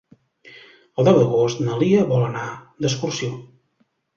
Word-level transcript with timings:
El 1.03 1.09
deu 1.09 1.19
d'agost 1.19 1.61
na 1.67 1.77
Lia 1.83 2.07
vol 2.15 2.27
anar 2.31 2.49
d'excursió. 2.87 3.31